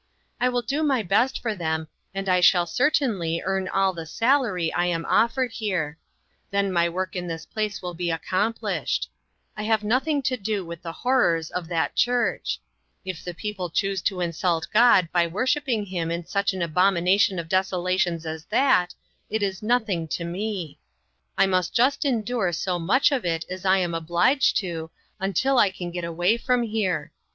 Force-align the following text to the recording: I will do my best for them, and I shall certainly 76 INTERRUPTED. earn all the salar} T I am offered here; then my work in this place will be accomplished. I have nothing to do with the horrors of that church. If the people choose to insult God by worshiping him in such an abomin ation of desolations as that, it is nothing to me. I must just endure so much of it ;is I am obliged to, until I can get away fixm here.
I 0.39 0.49
will 0.49 0.63
do 0.63 0.81
my 0.81 1.03
best 1.03 1.39
for 1.43 1.53
them, 1.53 1.87
and 2.11 2.27
I 2.27 2.39
shall 2.41 2.65
certainly 2.65 3.35
76 3.37 3.37
INTERRUPTED. 3.45 3.51
earn 3.67 3.67
all 3.67 3.93
the 3.93 4.07
salar} 4.07 4.57
T 4.57 4.73
I 4.73 4.85
am 4.87 5.05
offered 5.05 5.51
here; 5.51 5.99
then 6.49 6.73
my 6.73 6.89
work 6.89 7.15
in 7.15 7.27
this 7.27 7.45
place 7.45 7.83
will 7.83 7.93
be 7.93 8.09
accomplished. 8.09 9.11
I 9.55 9.61
have 9.61 9.83
nothing 9.83 10.23
to 10.23 10.37
do 10.37 10.65
with 10.65 10.81
the 10.81 10.91
horrors 10.91 11.51
of 11.51 11.67
that 11.67 11.95
church. 11.95 12.59
If 13.05 13.23
the 13.23 13.35
people 13.35 13.69
choose 13.69 14.01
to 14.09 14.21
insult 14.21 14.67
God 14.73 15.07
by 15.11 15.27
worshiping 15.27 15.85
him 15.85 16.09
in 16.09 16.25
such 16.25 16.51
an 16.53 16.61
abomin 16.63 17.07
ation 17.07 17.37
of 17.37 17.47
desolations 17.47 18.25
as 18.25 18.45
that, 18.45 18.95
it 19.29 19.43
is 19.43 19.61
nothing 19.61 20.07
to 20.07 20.23
me. 20.23 20.79
I 21.37 21.45
must 21.45 21.75
just 21.75 22.05
endure 22.05 22.51
so 22.53 22.79
much 22.79 23.11
of 23.11 23.23
it 23.23 23.45
;is 23.47 23.65
I 23.65 23.77
am 23.77 23.93
obliged 23.93 24.57
to, 24.61 24.89
until 25.19 25.59
I 25.59 25.69
can 25.69 25.91
get 25.91 26.03
away 26.03 26.39
fixm 26.39 26.67
here. 26.67 27.11